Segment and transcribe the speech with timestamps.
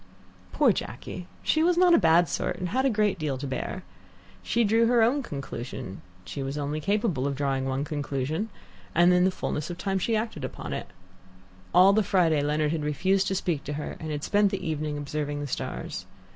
[0.51, 1.27] Poor Jacky!
[1.43, 3.83] she was not a bad sort, and had a great deal to bear.
[4.41, 8.49] She drew her own conclusion she was only capable of drawing one conclusion
[8.95, 10.87] and in the fulness of time she acted upon it.
[11.71, 14.97] All the Friday Leonard had refused to speak to her, and had spent the evening
[14.97, 16.07] observing the stars.